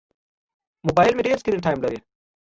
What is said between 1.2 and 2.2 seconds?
ډېر سکرین ټایم لري.